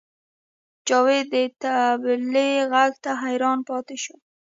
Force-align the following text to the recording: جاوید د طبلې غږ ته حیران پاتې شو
جاوید 0.87 1.27
د 1.33 1.35
طبلې 1.63 2.49
غږ 2.71 2.93
ته 3.03 3.11
حیران 3.23 3.59
پاتې 3.69 3.95
شو 4.03 4.15